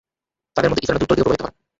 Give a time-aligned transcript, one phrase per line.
[0.55, 1.55] তাদের মধ্যে ইসার নদী উত্তর দিকে প্রবাহিত হয়।